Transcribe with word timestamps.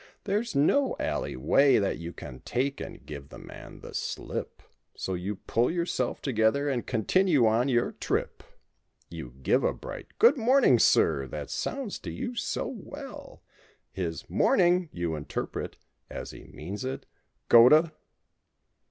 There's 0.23 0.55
no 0.55 0.95
alley 0.99 1.35
way 1.35 1.77
that 1.77 1.99
you 1.99 2.11
can 2.11 2.39
take 2.39 2.81
and 2.81 3.05
give 3.05 3.29
the 3.29 3.37
man 3.37 3.81
the 3.81 3.93
slip, 3.93 4.63
So 4.95 5.13
you 5.13 5.35
pull 5.35 5.69
yourself 5.69 6.23
together 6.23 6.67
and 6.67 6.87
continue 6.87 7.45
on 7.45 7.67
your 7.69 7.91
trip. 7.91 8.41
You 9.11 9.31
give 9.43 9.63
a 9.63 9.73
bright 9.75 10.07
"Good 10.17 10.37
morning. 10.37 10.79
Sir!" 10.79 11.27
that 11.27 11.51
sounds 11.51 11.99
to 11.99 12.09
you 12.09 12.33
so 12.33 12.65
well— 12.67 13.43
^His 13.95 14.27
"Morning!" 14.27 14.89
you 14.91 15.13
interpret, 15.15 15.75
as 16.09 16.31
he 16.31 16.45
means 16.45 16.83
it: 16.83 17.05
"Go 17.47 17.69
to 17.69 17.91